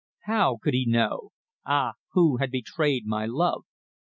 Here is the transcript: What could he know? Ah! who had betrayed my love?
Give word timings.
What 0.25 0.61
could 0.61 0.73
he 0.73 0.87
know? 0.87 1.29
Ah! 1.63 1.91
who 2.13 2.37
had 2.37 2.49
betrayed 2.49 3.05
my 3.05 3.27
love? 3.27 3.65